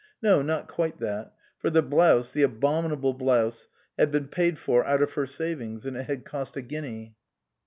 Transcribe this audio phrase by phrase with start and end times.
[0.19, 3.67] No, not quite that, for the blouse, the abomin able blouse,
[3.99, 7.15] had been paid for out of her savings and it had cost a guinea.